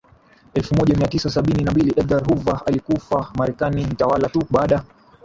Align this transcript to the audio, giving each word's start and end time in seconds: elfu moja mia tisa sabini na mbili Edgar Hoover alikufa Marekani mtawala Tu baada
elfu 0.53 0.75
moja 0.75 0.95
mia 0.95 1.07
tisa 1.07 1.29
sabini 1.29 1.63
na 1.63 1.71
mbili 1.71 1.93
Edgar 1.97 2.23
Hoover 2.27 2.61
alikufa 2.65 3.31
Marekani 3.37 3.85
mtawala 3.85 4.29
Tu 4.29 4.43
baada 4.51 4.83